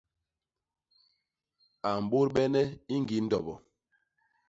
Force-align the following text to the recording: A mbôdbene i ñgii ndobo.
A 1.87 1.89
mbôdbene 2.03 2.61
i 2.93 2.95
ñgii 3.01 3.25
ndobo. 3.25 3.53